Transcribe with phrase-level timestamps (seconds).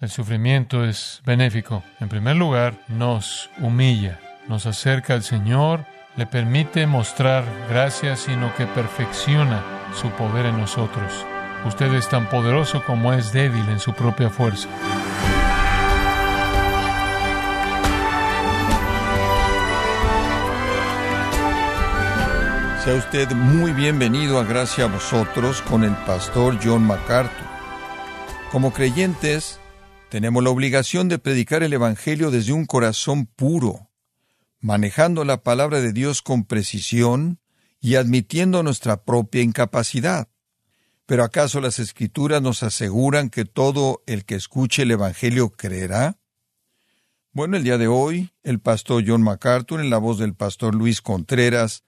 [0.00, 1.82] El sufrimiento es benéfico.
[2.00, 5.84] En primer lugar, nos humilla, nos acerca al Señor,
[6.16, 9.62] le permite mostrar gracia, sino que perfecciona
[9.94, 11.26] su poder en nosotros.
[11.66, 14.70] Usted es tan poderoso como es débil en su propia fuerza.
[22.82, 27.50] Sea usted muy bienvenido a Gracia a vosotros con el pastor John MacArthur.
[28.50, 29.59] Como creyentes,
[30.10, 33.90] tenemos la obligación de predicar el Evangelio desde un corazón puro,
[34.58, 37.38] manejando la palabra de Dios con precisión
[37.80, 40.28] y admitiendo nuestra propia incapacidad.
[41.06, 46.18] ¿Pero acaso las Escrituras nos aseguran que todo el que escuche el Evangelio creerá?
[47.32, 51.02] Bueno, el día de hoy, el pastor John MacArthur, en la voz del pastor Luis
[51.02, 51.84] Contreras,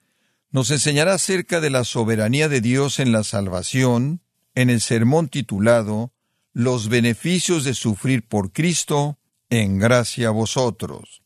[0.49, 4.21] nos enseñará acerca de la soberanía de Dios en la salvación,
[4.55, 6.13] en el sermón titulado
[6.55, 9.17] Los beneficios de sufrir por Cristo,
[9.49, 11.23] en gracia a vosotros.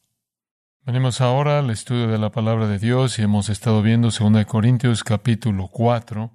[0.86, 5.04] Venimos ahora al estudio de la palabra de Dios y hemos estado viendo 2 Corintios
[5.04, 6.32] capítulo 4.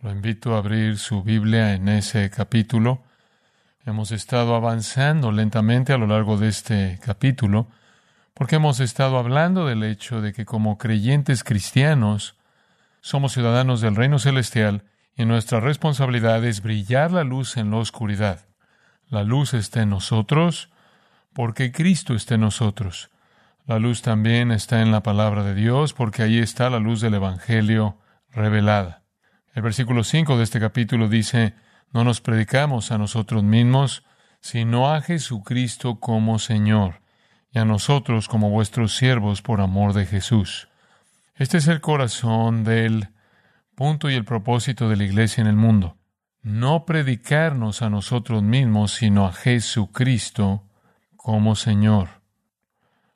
[0.00, 3.04] Lo invito a abrir su Biblia en ese capítulo.
[3.86, 7.68] Hemos estado avanzando lentamente a lo largo de este capítulo
[8.34, 12.34] porque hemos estado hablando del hecho de que como creyentes cristianos
[13.02, 14.82] somos ciudadanos del reino celestial
[15.16, 18.46] y nuestra responsabilidad es brillar la luz en la oscuridad.
[19.08, 20.70] La luz está en nosotros
[21.32, 23.10] porque Cristo está en nosotros.
[23.66, 27.14] La luz también está en la palabra de Dios porque ahí está la luz del
[27.14, 27.98] Evangelio
[28.30, 29.02] revelada.
[29.54, 31.54] El versículo 5 de este capítulo dice,
[31.92, 34.02] no nos predicamos a nosotros mismos,
[34.40, 37.02] sino a Jesucristo como Señor
[37.52, 40.68] y a nosotros como vuestros siervos por amor de Jesús.
[41.36, 43.08] Este es el corazón del
[43.74, 45.96] punto y el propósito de la iglesia en el mundo.
[46.42, 50.64] No predicarnos a nosotros mismos, sino a Jesucristo
[51.16, 52.08] como Señor.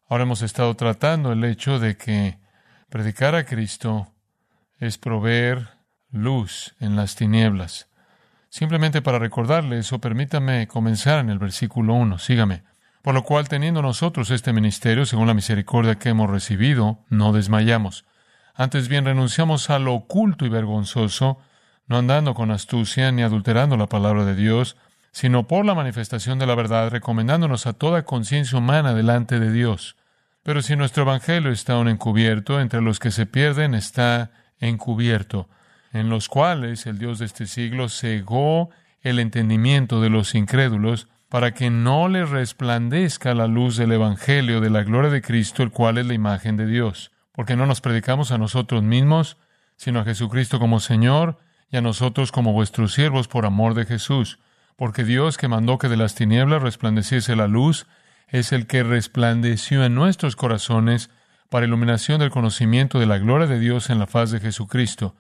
[0.09, 2.39] Ahora hemos estado tratando el hecho de que
[2.89, 4.13] predicar a Cristo
[4.79, 5.69] es proveer
[6.13, 7.89] luz en las tinieblas.
[8.49, 12.19] Simplemente para recordarle eso, permítame comenzar en el versículo 1.
[12.19, 12.63] Sígame.
[13.03, 18.05] Por lo cual, teniendo nosotros este ministerio, según la misericordia que hemos recibido, no desmayamos.
[18.57, 21.39] Antes bien, renunciamos a lo oculto y vergonzoso,
[21.89, 24.77] no andando con astucia ni adulterando la palabra de Dios,
[25.13, 29.97] sino por la manifestación de la verdad, recomendándonos a toda conciencia humana delante de Dios.
[30.43, 35.51] Pero si nuestro Evangelio está aún encubierto, entre los que se pierden está encubierto,
[35.93, 38.71] en los cuales el Dios de este siglo cegó
[39.03, 44.71] el entendimiento de los incrédulos, para que no les resplandezca la luz del Evangelio de
[44.71, 47.11] la gloria de Cristo, el cual es la imagen de Dios.
[47.37, 49.37] Porque no nos predicamos a nosotros mismos,
[49.77, 51.39] sino a Jesucristo como Señor
[51.71, 54.41] y a nosotros como vuestros siervos por amor de Jesús.
[54.75, 57.87] Porque Dios que mandó que de las tinieblas resplandeciese la luz,
[58.29, 61.11] es el que resplandeció en nuestros corazones
[61.49, 65.15] para iluminación del conocimiento de la gloria de Dios en la faz de Jesucristo.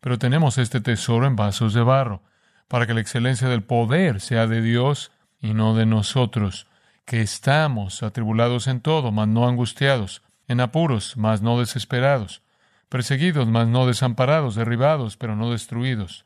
[0.00, 2.22] Pero tenemos este tesoro en vasos de barro,
[2.66, 6.66] para que la excelencia del poder sea de Dios y no de nosotros,
[7.04, 12.42] que estamos atribulados en todo, mas no angustiados, en apuros, mas no desesperados,
[12.88, 16.24] perseguidos, mas no desamparados, derribados, pero no destruidos,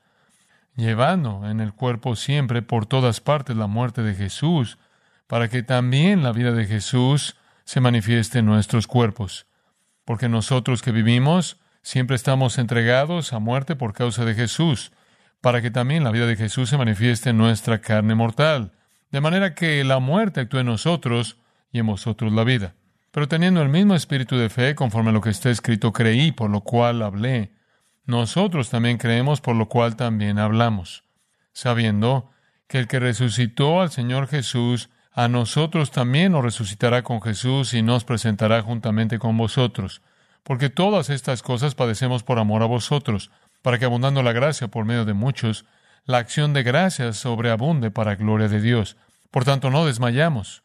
[0.77, 4.79] llevando en el cuerpo siempre por todas partes la muerte de Jesús,
[5.27, 9.47] para que también la vida de Jesús se manifieste en nuestros cuerpos.
[10.05, 14.93] Porque nosotros que vivimos siempre estamos entregados a muerte por causa de Jesús,
[15.41, 18.73] para que también la vida de Jesús se manifieste en nuestra carne mortal
[19.13, 21.37] de manera que la muerte actúe en nosotros
[21.71, 22.75] y en vosotros la vida.
[23.13, 26.51] Pero teniendo el mismo espíritu de fe, conforme a lo que está escrito, creí, por
[26.51, 27.53] lo cual hablé.
[28.07, 31.05] Nosotros también creemos, por lo cual también hablamos,
[31.53, 32.31] sabiendo
[32.67, 37.83] que el que resucitó al Señor Jesús, a nosotros también nos resucitará con Jesús y
[37.83, 40.01] nos presentará juntamente con vosotros.
[40.43, 43.31] Porque todas estas cosas padecemos por amor a vosotros,
[43.61, 45.67] para que abundando la gracia por medio de muchos,
[46.07, 48.97] la acción de gracias sobreabunde para gloria de Dios.
[49.31, 50.63] Por tanto, no desmayamos.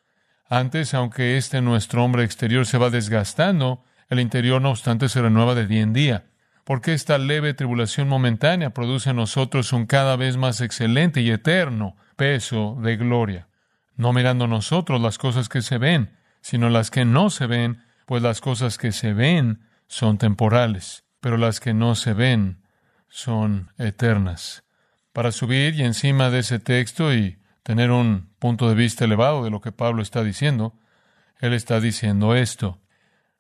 [0.50, 5.56] Antes, aunque este nuestro hombre exterior se va desgastando, el interior, no obstante, se renueva
[5.56, 6.26] de día en día,
[6.64, 11.96] porque esta leve tribulación momentánea produce en nosotros un cada vez más excelente y eterno
[12.16, 13.48] peso de gloria,
[13.96, 18.24] no mirando nosotros las cosas que se ven, sino las que no se ven, pues
[18.24, 22.64] las cosas que se ven son temporales, pero las que no se ven
[23.10, 24.64] son eternas.
[25.12, 29.50] Para subir y encima de ese texto y tener un punto de vista elevado de
[29.50, 30.74] lo que Pablo está diciendo,
[31.42, 32.80] él está diciendo esto.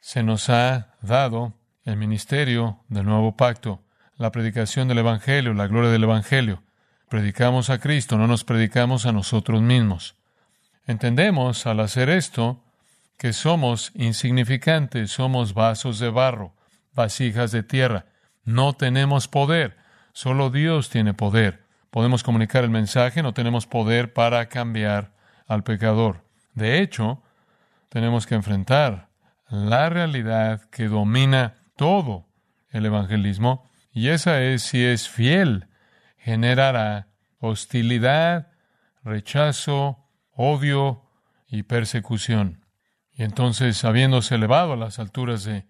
[0.01, 1.53] Se nos ha dado
[1.85, 3.85] el ministerio del nuevo pacto,
[4.17, 6.61] la predicación del Evangelio, la gloria del Evangelio.
[7.07, 10.17] Predicamos a Cristo, no nos predicamos a nosotros mismos.
[10.87, 12.61] Entendemos al hacer esto
[13.17, 16.53] que somos insignificantes, somos vasos de barro,
[16.93, 18.07] vasijas de tierra.
[18.43, 19.77] No tenemos poder,
[20.11, 21.66] solo Dios tiene poder.
[21.97, 25.15] Podemos comunicar el mensaje, no tenemos poder para cambiar
[25.47, 26.23] al pecador.
[26.53, 27.23] De hecho,
[27.89, 29.09] tenemos que enfrentar
[29.49, 32.27] la realidad que domina todo
[32.69, 35.69] el evangelismo, y esa es si es fiel,
[36.19, 37.07] generará
[37.39, 38.51] hostilidad,
[39.03, 39.97] rechazo,
[40.33, 41.01] odio
[41.47, 42.63] y persecución.
[43.15, 45.65] Y entonces, habiéndose elevado a las alturas de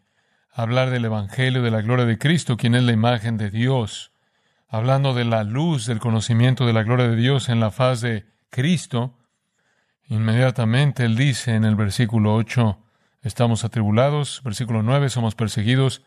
[0.52, 4.12] hablar del Evangelio de la gloria de Cristo, quien es la imagen de Dios,
[4.68, 8.26] hablando de la luz del conocimiento de la gloria de Dios en la faz de
[8.50, 9.18] Cristo,
[10.08, 12.78] inmediatamente él dice en el versículo 8,
[13.22, 16.04] estamos atribulados, versículo 9, somos perseguidos,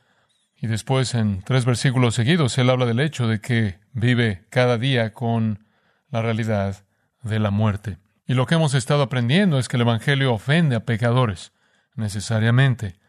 [0.56, 5.12] y después en tres versículos seguidos él habla del hecho de que vive cada día
[5.12, 5.64] con
[6.10, 6.84] la realidad
[7.22, 7.98] de la muerte.
[8.26, 11.52] Y lo que hemos estado aprendiendo es que el Evangelio ofende a pecadores,
[11.94, 13.00] necesariamente,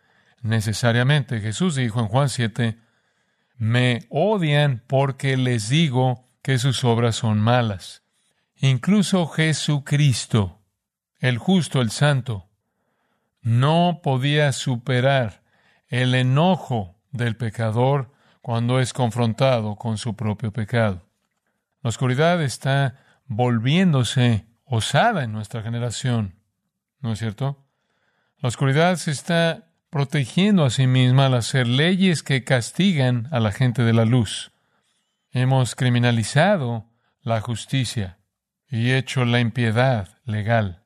[0.41, 1.41] necesariamente.
[1.41, 2.77] Jesús dijo en Juan 7,
[3.61, 8.01] me odian porque les digo que sus obras son malas.
[8.55, 10.63] Incluso Jesucristo,
[11.19, 12.49] el justo, el santo,
[13.43, 15.43] no podía superar
[15.89, 18.11] el enojo del pecador
[18.41, 21.07] cuando es confrontado con su propio pecado.
[21.83, 22.95] La oscuridad está
[23.27, 26.33] volviéndose osada en nuestra generación,
[26.99, 27.63] ¿no es cierto?
[28.39, 33.51] La oscuridad se está protegiendo a sí misma al hacer leyes que castigan a la
[33.51, 34.51] gente de la luz.
[35.31, 36.89] Hemos criminalizado
[37.21, 38.17] la justicia
[38.69, 40.85] y hecho la impiedad legal.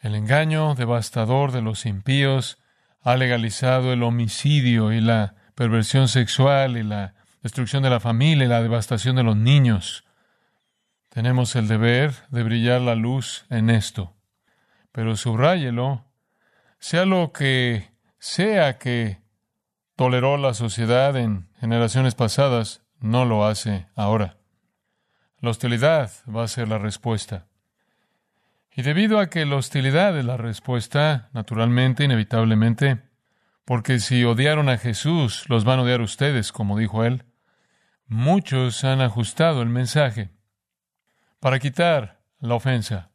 [0.00, 2.58] El engaño devastador de los impíos
[3.02, 8.48] ha legalizado el homicidio y la perversión sexual y la destrucción de la familia y
[8.48, 10.04] la devastación de los niños.
[11.10, 14.16] Tenemos el deber de brillar la luz en esto.
[14.92, 16.06] Pero subráyelo,
[16.78, 17.93] sea lo que
[18.24, 19.20] sea que
[19.96, 24.38] toleró la sociedad en generaciones pasadas, no lo hace ahora.
[25.40, 27.48] La hostilidad va a ser la respuesta.
[28.74, 33.02] Y debido a que la hostilidad es la respuesta, naturalmente, inevitablemente,
[33.66, 37.24] porque si odiaron a Jesús, los van a odiar ustedes, como dijo él,
[38.06, 40.30] muchos han ajustado el mensaje
[41.40, 43.10] para quitar la ofensa.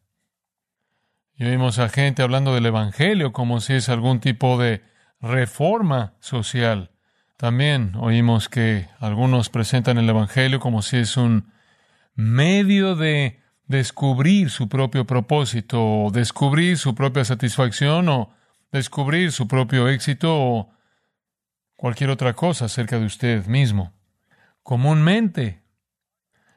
[1.33, 4.88] Y oímos a gente hablando del Evangelio como si es algún tipo de
[5.21, 6.92] reforma social.
[7.38, 11.51] También oímos que algunos presentan el Evangelio como si es un
[12.16, 18.33] medio de descubrir su propio propósito, o descubrir su propia satisfacción, o
[18.71, 20.74] descubrir su propio éxito, o
[21.75, 23.94] cualquier otra cosa acerca de usted mismo.
[24.63, 25.63] Comúnmente,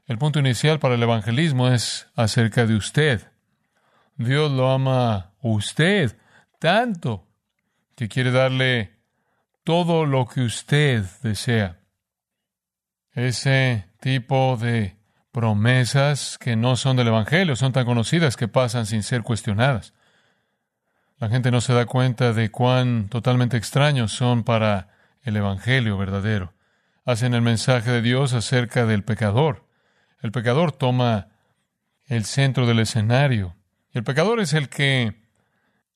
[0.06, 3.30] el punto inicial para el evangelismo es acerca de usted.
[4.16, 6.18] Dios lo ama usted
[6.58, 7.31] tanto
[7.94, 8.96] que quiere darle
[9.64, 11.78] todo lo que usted desea.
[13.12, 14.96] Ese tipo de
[15.30, 19.94] promesas que no son del Evangelio, son tan conocidas que pasan sin ser cuestionadas.
[21.18, 24.88] La gente no se da cuenta de cuán totalmente extraños son para
[25.22, 26.52] el Evangelio verdadero.
[27.04, 29.66] Hacen el mensaje de Dios acerca del pecador.
[30.20, 31.28] El pecador toma
[32.06, 33.56] el centro del escenario.
[33.92, 35.21] Y el pecador es el que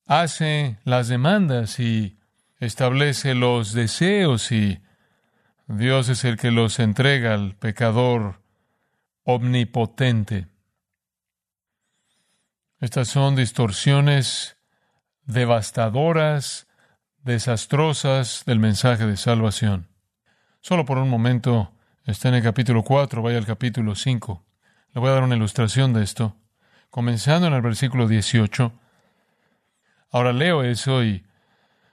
[0.07, 2.17] hace las demandas y
[2.59, 4.81] establece los deseos y
[5.67, 8.41] Dios es el que los entrega al pecador
[9.25, 10.47] omnipotente.
[12.79, 14.57] Estas son distorsiones
[15.25, 16.69] devastadoras,
[17.25, 19.89] desastrosas del mensaje de salvación.
[20.61, 21.73] Solo por un momento
[22.05, 24.45] está en el capítulo 4, vaya al capítulo 5.
[24.93, 26.37] Le voy a dar una ilustración de esto.
[26.91, 28.73] Comenzando en el versículo 18.
[30.17, 31.27] Ahora leo eso y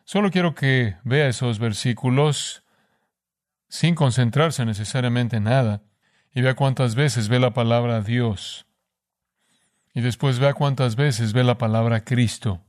[0.05, 2.63] solo quiero que vea esos versículos
[3.67, 5.81] sin concentrarse necesariamente en nada
[6.33, 8.65] y vea cuántas veces ve la palabra Dios.
[9.93, 12.61] Y después vea cuántas veces ve la palabra Cristo.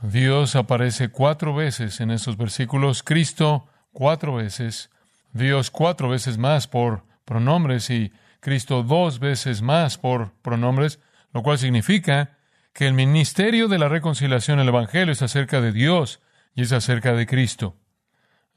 [0.00, 4.90] Dios aparece cuatro veces en estos versículos, Cristo cuatro veces,
[5.34, 10.98] Dios cuatro veces más por pronombres y Cristo dos veces más por pronombres,
[11.34, 12.38] lo cual significa
[12.72, 16.20] que el ministerio de la reconciliación, el Evangelio, es acerca de Dios
[16.54, 17.76] y es acerca de Cristo,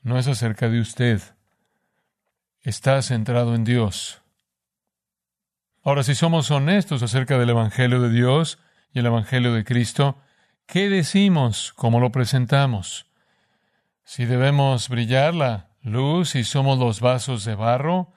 [0.03, 1.21] no es acerca de usted
[2.65, 4.21] está centrado en Dios.
[5.83, 8.57] Ahora, si somos honestos acerca del Evangelio de Dios
[8.91, 10.17] y el Evangelio de Cristo,
[10.65, 11.73] ¿qué decimos?
[11.73, 13.05] ¿Cómo lo presentamos?
[14.03, 18.13] Si debemos brillar la luz y somos los vasos de barro,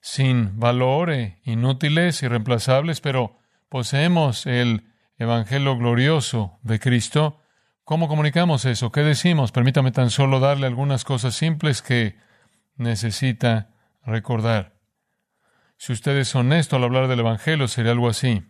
[0.00, 3.36] sin valor, e inútiles, irreemplazables, pero
[3.68, 4.84] poseemos el
[5.18, 7.40] Evangelio glorioso de Cristo,
[7.82, 8.92] ¿cómo comunicamos eso?
[8.92, 9.50] ¿Qué decimos?
[9.50, 12.16] Permítame tan solo darle algunas cosas simples que
[12.76, 13.70] necesita
[14.04, 14.76] recordar.
[15.76, 18.44] Si usted es honesto al hablar del Evangelio, sería algo así.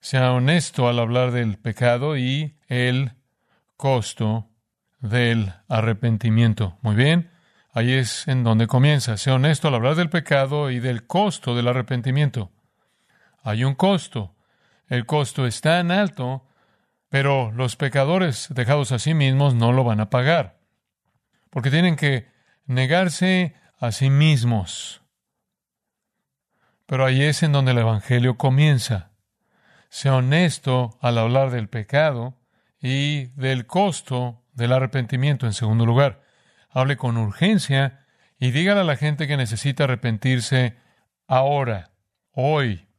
[0.00, 3.12] Sea honesto al hablar del pecado y el
[3.78, 4.50] costo
[5.00, 6.78] del arrepentimiento.
[6.82, 7.30] Muy bien,
[7.72, 9.16] ahí es en donde comienza.
[9.16, 12.50] Sea honesto al hablar del pecado y del costo del arrepentimiento.
[13.42, 14.34] Hay un costo.
[14.90, 16.44] El costo es tan alto,
[17.08, 20.58] pero los pecadores dejados a sí mismos no lo van a pagar,
[21.48, 22.26] porque tienen que
[22.66, 25.02] negarse a sí mismos.
[26.86, 29.12] Pero ahí es en donde el Evangelio comienza.
[29.90, 32.36] Sea honesto al hablar del pecado
[32.80, 36.24] y del costo del arrepentimiento en segundo lugar.
[36.68, 38.06] Hable con urgencia
[38.40, 40.76] y dígale a la gente que necesita arrepentirse
[41.28, 41.92] ahora,
[42.32, 42.89] hoy.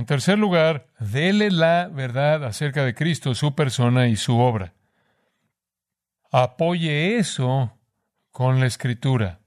[0.00, 4.72] En tercer lugar, dele la verdad acerca de Cristo, su persona y su obra.
[6.32, 7.78] Apoye eso
[8.30, 9.40] con la escritura.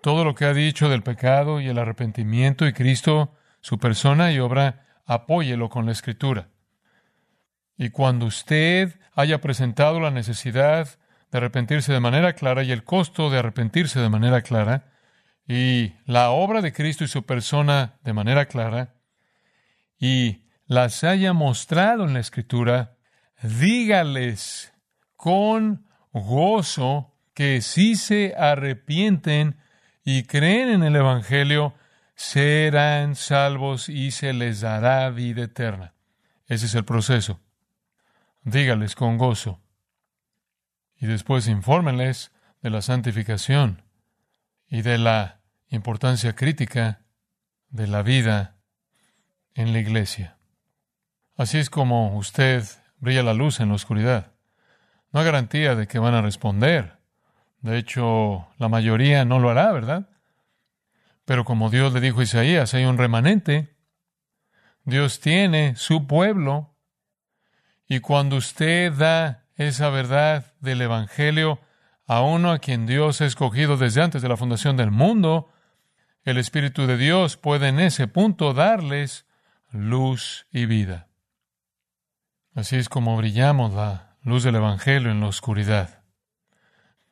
[0.00, 4.40] Todo lo que ha dicho del pecado y el arrepentimiento y Cristo, su persona y
[4.40, 6.48] obra, apóyelo con la escritura.
[7.76, 10.88] Y cuando usted haya presentado la necesidad
[11.30, 14.90] de arrepentirse de manera clara y el costo de arrepentirse de manera clara,
[15.46, 18.96] y la obra de Cristo y su persona de manera clara,
[20.02, 22.96] y las haya mostrado en la Escritura,
[23.40, 24.74] dígales
[25.14, 29.60] con gozo que si se arrepienten
[30.04, 31.74] y creen en el Evangelio,
[32.16, 35.94] serán salvos y se les dará vida eterna.
[36.48, 37.40] Ese es el proceso
[38.42, 39.60] dígales con gozo.
[40.96, 43.84] Y después infórmenles de la santificación
[44.66, 47.04] y de la importancia crítica
[47.68, 48.56] de la vida
[49.54, 50.36] en la iglesia.
[51.36, 52.64] Así es como usted
[52.98, 54.32] brilla la luz en la oscuridad.
[55.12, 56.98] No hay garantía de que van a responder.
[57.60, 60.08] De hecho, la mayoría no lo hará, ¿verdad?
[61.24, 63.76] Pero como Dios le dijo a Isaías, hay un remanente.
[64.84, 66.74] Dios tiene su pueblo
[67.86, 71.60] y cuando usted da esa verdad del Evangelio
[72.06, 75.50] a uno a quien Dios ha escogido desde antes de la fundación del mundo,
[76.24, 79.26] el Espíritu de Dios puede en ese punto darles
[79.72, 81.08] luz y vida.
[82.54, 86.02] Así es como brillamos la luz del Evangelio en la oscuridad.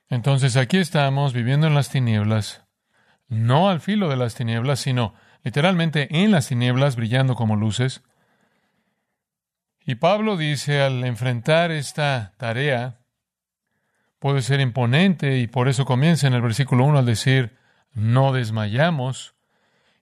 [0.09, 2.64] Entonces aquí estamos viviendo en las tinieblas,
[3.29, 8.02] no al filo de las tinieblas, sino literalmente en las tinieblas, brillando como luces.
[9.87, 12.99] Y Pablo dice, al enfrentar esta tarea,
[14.19, 17.57] puede ser imponente y por eso comienza en el versículo 1 al decir,
[17.93, 19.35] no desmayamos.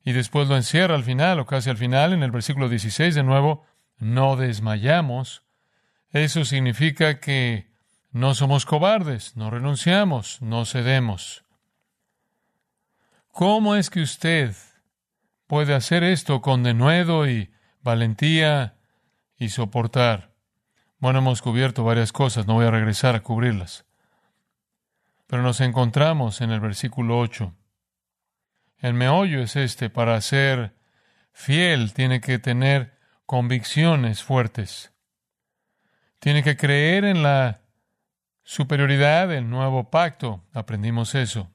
[0.04, 3.22] Y después lo encierra al final, o casi al final, en el versículo 16 de
[3.22, 3.64] nuevo,
[3.98, 5.42] no desmayamos.
[6.10, 7.70] Eso significa que
[8.10, 11.44] no somos cobardes, no renunciamos, no cedemos.
[13.32, 14.54] ¿Cómo es que usted
[15.48, 17.50] puede hacer esto con denuedo y
[17.82, 18.76] valentía
[19.36, 20.30] y soportar.
[20.98, 23.86] Bueno, hemos cubierto varias cosas, no voy a regresar a cubrirlas.
[25.26, 27.54] Pero nos encontramos en el versículo 8.
[28.78, 30.74] El meollo es este, para ser
[31.32, 34.92] fiel tiene que tener convicciones fuertes.
[36.20, 37.60] Tiene que creer en la
[38.44, 40.44] superioridad del nuevo pacto.
[40.52, 41.50] Aprendimos eso.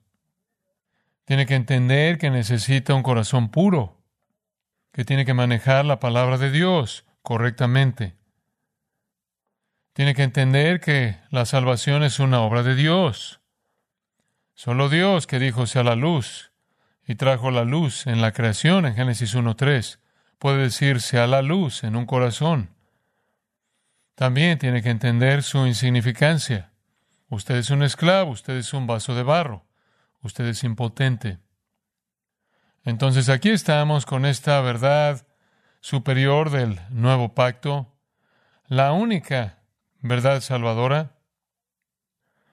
[1.26, 4.02] Tiene que entender que necesita un corazón puro,
[4.92, 8.16] que tiene que manejar la palabra de Dios, correctamente.
[9.94, 13.40] Tiene que entender que la salvación es una obra de Dios.
[14.54, 16.53] Solo Dios que dijo sea la luz
[17.06, 20.00] y trajo la luz en la creación en Génesis 1.3
[20.44, 22.76] puede decir sea la luz en un corazón.
[24.16, 26.74] También tiene que entender su insignificancia.
[27.30, 29.66] Usted es un esclavo, usted es un vaso de barro,
[30.22, 31.40] usted es impotente.
[32.84, 35.26] Entonces aquí estamos con esta verdad
[35.80, 37.96] superior del nuevo pacto,
[38.68, 39.64] la única
[40.02, 41.14] verdad salvadora.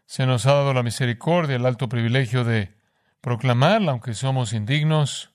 [0.07, 2.80] Se nos ha dado la misericordia, el alto privilegio de
[3.21, 5.33] proclamarla, aunque somos indignos.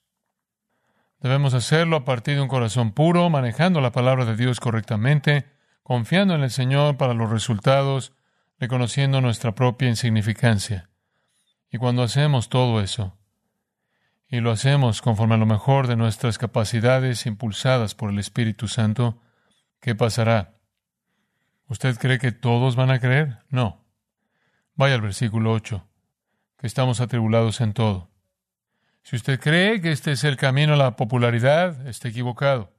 [1.19, 5.45] Debemos hacerlo a partir de un corazón puro, manejando la palabra de Dios correctamente,
[5.83, 8.13] confiando en el Señor para los resultados,
[8.59, 10.89] reconociendo nuestra propia insignificancia.
[11.71, 13.17] Y cuando hacemos todo eso,
[14.27, 19.21] y lo hacemos conforme a lo mejor de nuestras capacidades impulsadas por el Espíritu Santo,
[19.79, 20.55] ¿qué pasará?
[21.67, 23.39] ¿Usted cree que todos van a creer?
[23.49, 23.85] No.
[24.75, 25.87] Vaya al versículo 8,
[26.57, 28.09] que estamos atribulados en todo.
[29.03, 32.73] Si usted cree que este es el camino a la popularidad, está equivocado.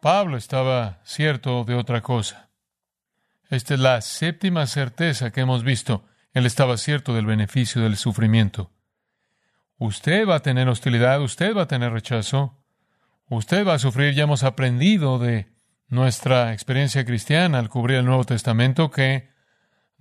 [0.00, 2.50] Pablo estaba cierto de otra cosa.
[3.50, 6.04] Esta es la séptima certeza que hemos visto.
[6.32, 8.72] Él estaba cierto del beneficio del sufrimiento.
[9.78, 12.58] Usted va a tener hostilidad, usted va a tener rechazo,
[13.28, 14.14] usted va a sufrir.
[14.14, 15.52] Ya hemos aprendido de
[15.88, 19.33] nuestra experiencia cristiana al cubrir el Nuevo Testamento que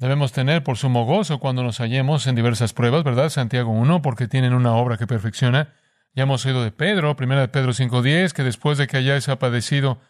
[0.03, 3.29] debemos tener por sumo gozo cuando nos hallemos en diversas pruebas, ¿verdad?
[3.29, 5.74] Santiago 1, porque tienen una obra que perfecciona.
[6.13, 10.01] Ya hemos oído de Pedro, primera de Pedro 5.10, que después de que hayáis padecido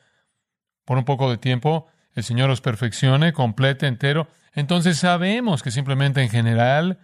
[0.83, 4.27] por un poco de tiempo, el Señor os perfeccione, complete, entero.
[4.53, 6.97] Entonces sabemos que simplemente en general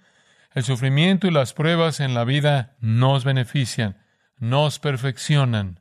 [0.55, 3.97] el sufrimiento y las pruebas en la vida nos benefician,
[4.39, 5.79] nos perfeccionan,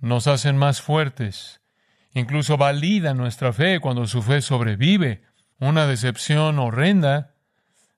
[0.00, 1.60] nos hacen más fuertes,
[2.14, 5.28] incluso validan nuestra fe cuando su fe sobrevive.
[5.60, 7.34] Una decepción horrenda,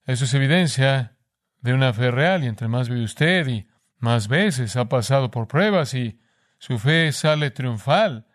[0.05, 1.17] eso es evidencia
[1.61, 5.47] de una fe real y entre más vive usted y más veces ha pasado por
[5.47, 6.21] pruebas y
[6.59, 8.27] su fe sale triunfal,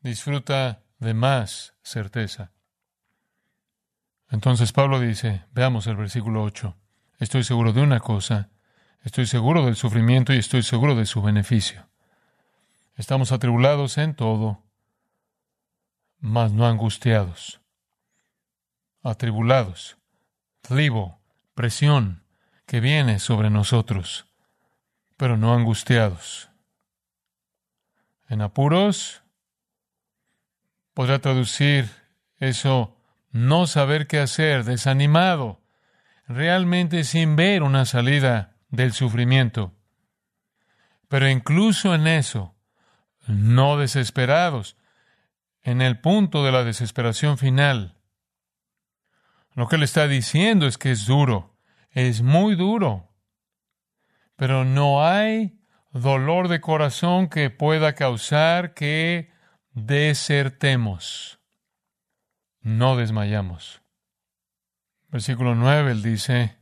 [0.00, 2.50] disfruta de más certeza.
[4.30, 6.76] Entonces Pablo dice, veamos el versículo 8,
[7.20, 8.50] estoy seguro de una cosa,
[9.04, 11.88] estoy seguro del sufrimiento y estoy seguro de su beneficio.
[12.96, 14.64] Estamos atribulados en todo,
[16.18, 17.60] mas no angustiados.
[19.08, 19.98] Atribulados,
[20.62, 21.20] tribo,
[21.54, 22.24] presión
[22.66, 24.26] que viene sobre nosotros,
[25.16, 26.50] pero no angustiados.
[28.28, 29.22] En apuros,
[30.92, 31.88] podrá traducir
[32.38, 32.96] eso
[33.30, 35.62] no saber qué hacer, desanimado,
[36.26, 39.72] realmente sin ver una salida del sufrimiento.
[41.06, 42.56] Pero incluso en eso,
[43.28, 44.76] no desesperados,
[45.62, 47.95] en el punto de la desesperación final.
[49.56, 51.58] Lo que le está diciendo es que es duro,
[51.90, 53.12] es muy duro,
[54.36, 55.58] pero no hay
[55.90, 59.32] dolor de corazón que pueda causar que
[59.72, 61.36] desertemos
[62.66, 63.80] no desmayamos.
[65.08, 66.58] Versículo 9, él dice,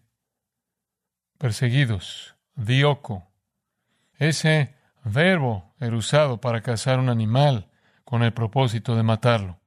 [1.39, 3.27] perseguidos, dioco.
[4.19, 7.71] Ese verbo era usado para cazar un animal
[8.05, 9.61] con el propósito de matarlo.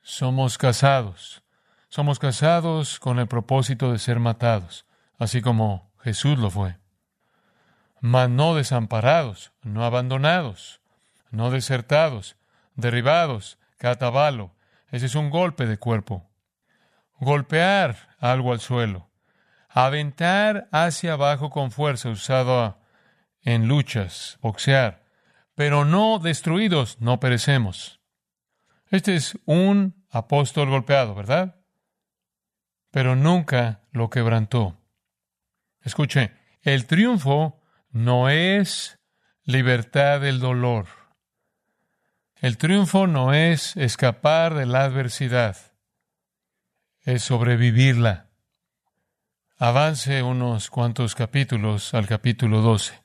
[0.00, 1.42] Somos casados.
[1.88, 4.86] Somos casados con el propósito de ser matados,
[5.18, 6.76] así como Jesús lo fue.
[8.00, 10.80] Mas no desamparados, no abandonados,
[11.30, 12.36] no desertados,
[12.74, 14.56] derribados, catabalo,
[14.90, 16.28] ese es un golpe de cuerpo.
[17.18, 19.10] Golpear algo al suelo.
[19.68, 22.78] Aventar hacia abajo con fuerza usado
[23.42, 25.04] en luchas, boxear.
[25.54, 28.00] Pero no destruidos, no perecemos.
[28.90, 31.56] Este es un apóstol golpeado, ¿verdad?
[32.90, 34.78] Pero nunca lo quebrantó.
[35.82, 38.98] Escuche, el triunfo no es
[39.44, 40.86] libertad del dolor.
[42.40, 45.56] El triunfo no es escapar de la adversidad,
[47.02, 48.26] es sobrevivirla.
[49.58, 53.02] Avance unos cuantos capítulos al capítulo 12,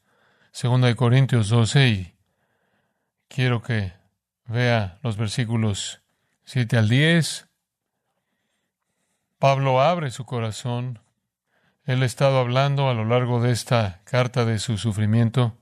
[0.52, 2.16] segunda de Corintios 12, y
[3.30, 3.94] quiero que
[4.46, 6.02] vea los versículos
[6.44, 7.51] 7 al 10.
[9.42, 11.00] Pablo abre su corazón.
[11.86, 15.58] Él ha estado hablando a lo largo de esta carta de su sufrimiento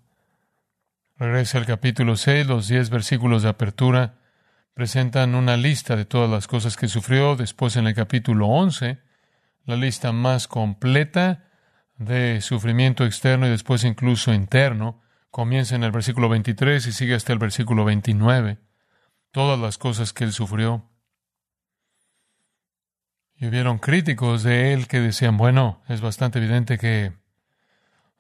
[1.16, 4.16] Regresa al capítulo 6, los 10 versículos de apertura
[4.74, 7.38] presentan una lista de todas las cosas que sufrió.
[7.38, 9.00] Después en el capítulo 11,
[9.64, 11.46] la lista más completa
[11.98, 15.02] de sufrimiento externo y después incluso interno.
[15.32, 18.58] Comienza en el versículo 23 y sigue hasta el versículo 29.
[19.32, 20.89] Todas las cosas que él sufrió.
[23.40, 27.14] Y hubieron críticos de él que decían, bueno, es bastante evidente que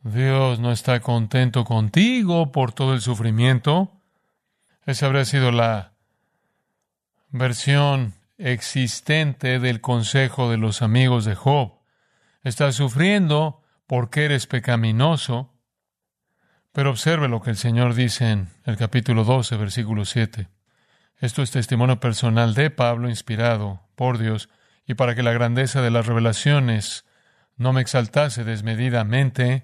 [0.01, 3.91] Dios no está contento contigo por todo el sufrimiento.
[4.85, 5.91] Esa habría sido la
[7.31, 11.73] versión existente del consejo de los amigos de Job.
[12.41, 15.53] Estás sufriendo porque eres pecaminoso.
[16.71, 20.47] Pero observe lo que el Señor dice en el capítulo 12, versículo 7.
[21.17, 24.47] Esto es testimonio personal de Pablo, inspirado por Dios,
[24.89, 27.05] y para que la grandeza de las revelaciones
[27.57, 29.63] no me exaltase desmedidamente,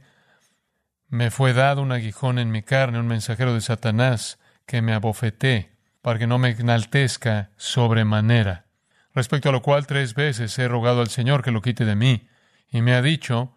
[1.09, 5.71] me fue dado un aguijón en mi carne, un mensajero de Satanás que me abofeté
[6.03, 8.67] para que no me enaltezca sobremanera.
[9.15, 12.29] Respecto a lo cual tres veces he rogado al Señor que lo quite de mí,
[12.69, 13.55] y me ha dicho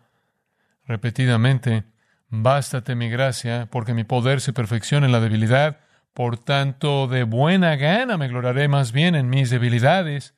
[0.87, 1.85] repetidamente,
[2.31, 5.81] Bástate mi gracia, porque mi poder se perfecciona en la debilidad,
[6.15, 10.35] por tanto de buena gana me gloriaré más bien en mis debilidades,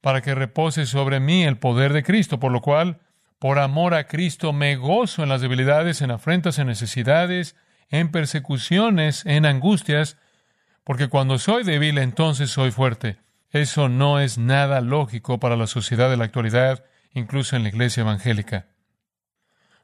[0.00, 3.00] para que repose sobre mí el poder de Cristo, por lo cual
[3.38, 7.56] por amor a Cristo me gozo en las debilidades, en afrentas, en necesidades,
[7.88, 10.18] en persecuciones, en angustias,
[10.84, 13.18] porque cuando soy débil entonces soy fuerte.
[13.50, 18.02] Eso no es nada lógico para la sociedad de la actualidad, incluso en la iglesia
[18.02, 18.66] evangélica.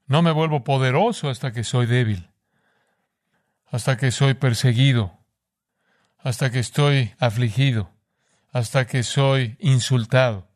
[0.06, 2.30] No me vuelvo poderoso hasta que soy débil,
[3.66, 5.18] hasta que soy perseguido,
[6.18, 7.95] hasta que estoy afligido,
[8.56, 10.48] hasta que soy insultado.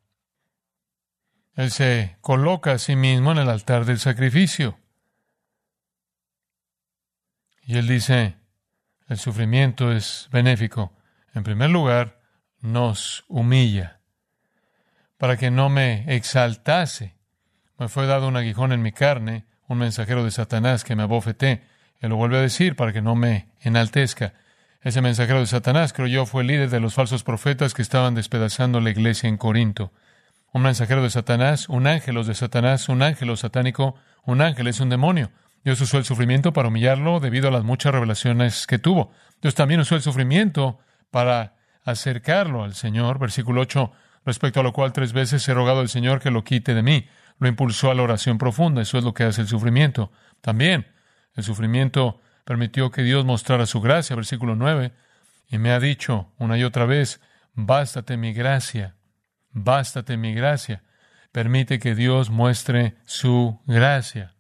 [1.55, 4.79] Él se coloca a sí mismo en el altar del sacrificio.
[7.61, 8.37] Y él dice,
[9.07, 10.97] el sufrimiento es benéfico.
[11.35, 12.23] En primer lugar,
[12.61, 14.01] nos humilla.
[15.19, 17.17] Para que no me exaltase,
[17.79, 21.67] me fue dado un aguijón en mi carne, un mensajero de Satanás que me abofeté.
[21.99, 24.33] Él lo vuelve a decir para que no me enaltezca.
[24.83, 28.15] Ese mensajero de Satanás, creo yo, fue el líder de los falsos profetas que estaban
[28.15, 29.93] despedazando la iglesia en Corinto.
[30.55, 34.89] Un mensajero de Satanás, un ángel de Satanás, un ángel satánico, un ángel es un
[34.89, 35.31] demonio.
[35.65, 39.13] Dios usó el sufrimiento para humillarlo debido a las muchas revelaciones que tuvo.
[39.43, 40.79] Dios también usó el sufrimiento
[41.11, 43.19] para acercarlo al Señor.
[43.19, 43.93] Versículo 8,
[44.25, 47.07] respecto a lo cual tres veces he rogado al Señor que lo quite de mí.
[47.39, 48.81] Lo impulsó a la oración profunda.
[48.81, 50.11] Eso es lo que hace el sufrimiento.
[50.41, 50.87] También
[51.35, 54.17] el sufrimiento permitió que Dios mostrara su gracia.
[54.17, 54.93] Versículo 9.
[55.51, 57.21] Y me ha dicho una y otra vez,
[57.55, 58.97] bástate mi gracia,
[59.53, 60.83] bástate mi gracia.
[61.31, 64.35] Permite que Dios muestre su gracia.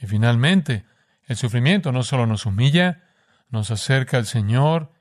[0.00, 0.84] Y finalmente,
[1.24, 3.02] el sufrimiento no solo nos humilla,
[3.48, 4.92] nos acerca al Señor,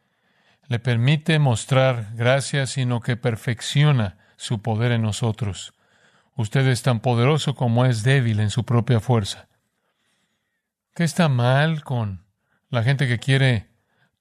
[0.68, 5.76] le permite mostrar gracia, sino que perfecciona su poder en nosotros.
[6.36, 9.48] Usted es tan poderoso como es débil en su propia fuerza.
[10.96, 12.26] ¿Qué está mal con
[12.70, 13.68] la gente que quiere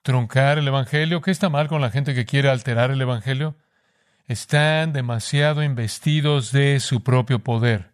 [0.03, 1.21] truncar el Evangelio?
[1.21, 3.57] ¿Qué está mal con la gente que quiere alterar el Evangelio?
[4.27, 7.93] Están demasiado investidos de su propio poder.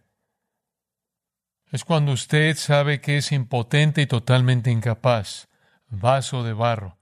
[1.71, 5.49] Es cuando usted sabe que es impotente y totalmente incapaz,
[5.91, 6.97] vaso de barro,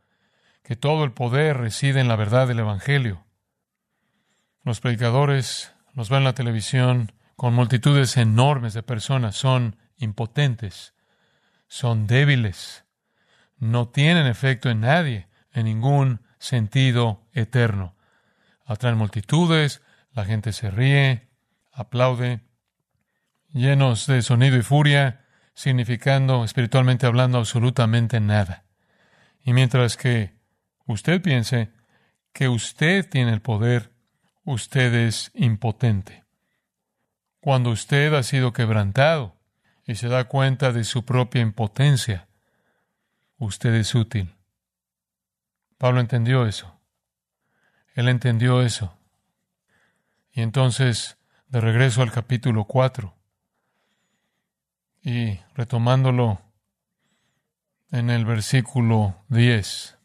[0.64, 3.24] que todo el poder reside en la verdad del Evangelio.
[4.64, 10.92] Los predicadores los ven en la televisión con multitudes enormes de personas, son impotentes,
[11.68, 12.84] son débiles,
[13.58, 17.96] no tienen efecto en nadie, en ningún sentido eterno.
[18.64, 21.28] Atraen multitudes, la gente se ríe,
[21.72, 22.40] aplaude,
[23.52, 28.64] llenos de sonido y furia, significando, espiritualmente hablando, absolutamente nada.
[29.42, 30.34] Y mientras que
[30.86, 31.70] usted piense
[32.32, 33.92] que usted tiene el poder,
[34.44, 36.24] usted es impotente.
[37.40, 39.37] Cuando usted ha sido quebrantado
[39.88, 42.28] y se da cuenta de su propia impotencia,
[43.38, 44.34] usted es útil.
[45.78, 46.78] Pablo entendió eso.
[47.94, 48.98] Él entendió eso.
[50.30, 51.16] Y entonces,
[51.48, 53.16] de regreso al capítulo 4,
[55.00, 56.42] y retomándolo
[57.90, 59.96] en el versículo 10,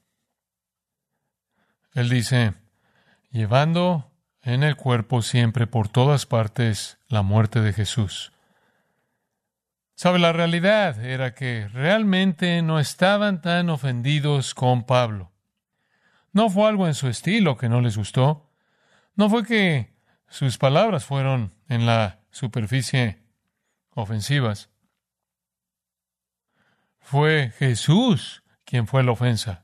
[1.91, 2.53] él dice,
[3.31, 8.33] llevando en el cuerpo siempre por todas partes la muerte de Jesús.
[10.03, 15.31] Sabe, la realidad era que realmente no estaban tan ofendidos con Pablo.
[16.33, 18.51] No fue algo en su estilo que no les gustó.
[19.15, 19.95] No fue que
[20.27, 23.23] sus palabras fueron en la superficie
[23.91, 24.69] ofensivas.
[26.99, 29.63] Fue Jesús quien fue la ofensa.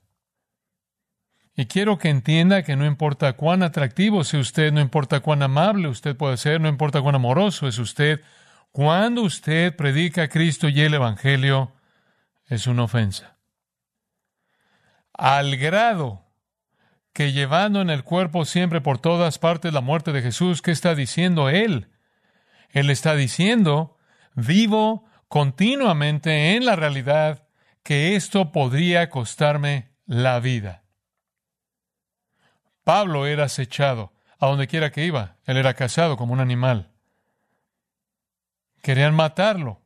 [1.54, 5.90] Y quiero que entienda que no importa cuán atractivo sea usted, no importa cuán amable
[5.90, 8.22] usted puede ser, no importa cuán amoroso es usted,
[8.72, 11.74] cuando usted predica a Cristo y el Evangelio,
[12.46, 13.38] es una ofensa.
[15.14, 16.26] Al grado
[17.14, 20.96] que llevando en el cuerpo siempre por todas partes la muerte de Jesús, ¿qué está
[20.96, 21.90] diciendo Él?
[22.70, 23.98] Él está diciendo,
[24.36, 27.48] vivo continuamente en la realidad
[27.84, 30.84] que esto podría costarme la vida.
[32.84, 35.38] Pablo era acechado a donde quiera que iba.
[35.46, 36.92] Él era cazado como un animal.
[38.82, 39.82] Querían matarlo.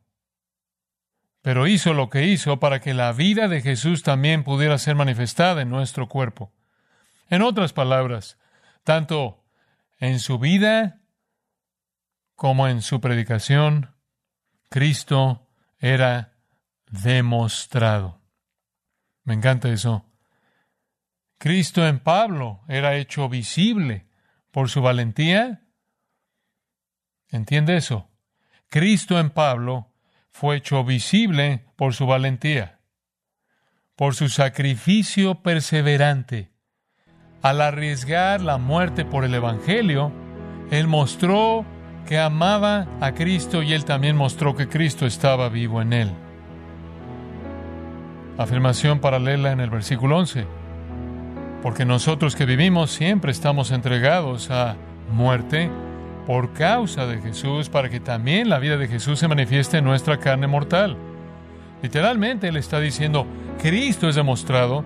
[1.42, 5.62] Pero hizo lo que hizo para que la vida de Jesús también pudiera ser manifestada
[5.62, 6.52] en nuestro cuerpo.
[7.28, 8.38] En otras palabras,
[8.82, 9.44] tanto
[9.98, 11.00] en su vida
[12.34, 13.94] como en su predicación,
[14.70, 15.46] Cristo
[15.78, 16.32] era
[16.90, 18.20] demostrado.
[19.24, 20.06] Me encanta eso.
[21.38, 24.06] Cristo en Pablo era hecho visible
[24.50, 25.62] por su valentía.
[27.28, 28.08] ¿Entiende eso?
[28.68, 29.88] Cristo en Pablo
[30.30, 32.80] fue hecho visible por su valentía,
[33.96, 36.50] por su sacrificio perseverante.
[37.42, 40.12] Al arriesgar la muerte por el Evangelio,
[40.70, 41.64] Él mostró
[42.06, 46.10] que amaba a Cristo y él también mostró que Cristo estaba vivo en él.
[48.36, 50.44] afirmación paralela en el versículo 11.
[51.62, 54.76] Porque nosotros que vivimos siempre estamos entregados a
[55.10, 55.70] muerte
[56.26, 60.18] por causa de Jesús, para que también la vida de Jesús se manifieste en nuestra
[60.18, 60.96] carne mortal.
[61.82, 63.26] Literalmente Él está diciendo,
[63.60, 64.84] Cristo es demostrado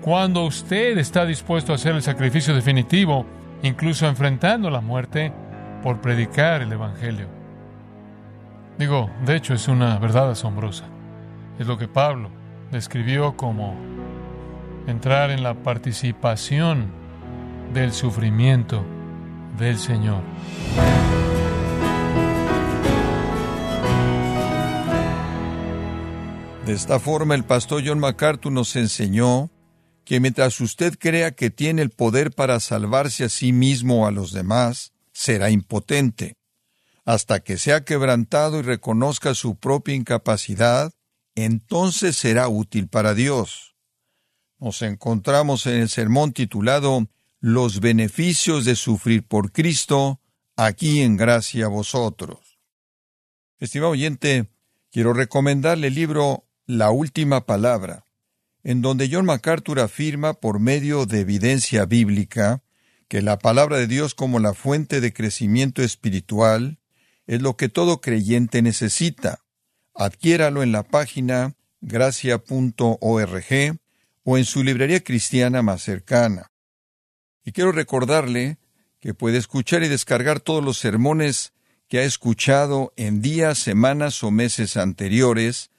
[0.00, 3.26] cuando usted está dispuesto a hacer el sacrificio definitivo,
[3.62, 5.32] incluso enfrentando la muerte,
[5.82, 7.26] por predicar el Evangelio.
[8.78, 10.84] Digo, de hecho es una verdad asombrosa.
[11.58, 12.30] Es lo que Pablo
[12.70, 13.74] describió como
[14.86, 16.86] entrar en la participación
[17.74, 18.84] del sufrimiento
[19.58, 20.22] del Señor.
[26.64, 29.50] De esta forma el pastor John MacArthur nos enseñó
[30.04, 34.10] que mientras usted crea que tiene el poder para salvarse a sí mismo o a
[34.10, 36.36] los demás, será impotente.
[37.04, 40.92] Hasta que sea quebrantado y reconozca su propia incapacidad,
[41.34, 43.76] entonces será útil para Dios.
[44.58, 47.08] Nos encontramos en el sermón titulado
[47.40, 50.20] Los beneficios de sufrir por Cristo,
[50.56, 52.58] aquí en gracia a vosotros.
[53.60, 54.50] Estimado oyente,
[54.90, 58.06] quiero recomendarle el libro La Última Palabra,
[58.64, 62.64] en donde John MacArthur afirma por medio de evidencia bíblica
[63.06, 66.80] que la palabra de Dios como la fuente de crecimiento espiritual
[67.28, 69.44] es lo que todo creyente necesita.
[69.94, 73.78] Adquiéralo en la página gracia.org
[74.24, 76.50] o en su librería cristiana más cercana.
[77.48, 78.58] Y quiero recordarle
[79.00, 81.54] que puede escuchar y descargar todos los sermones
[81.88, 85.70] que ha escuchado en días, semanas o meses anteriores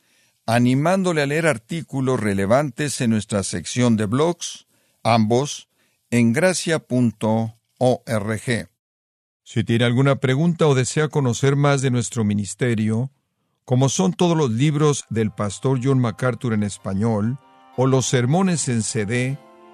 [0.47, 4.65] animándole a leer artículos relevantes en nuestra sección de blogs,
[5.03, 5.69] ambos
[6.09, 6.81] en gracia.org.
[9.43, 13.11] Si tiene alguna pregunta o desea conocer más de nuestro ministerio,
[13.63, 17.37] como son todos los libros del pastor John MacArthur en español,
[17.77, 19.37] o los sermones en CD,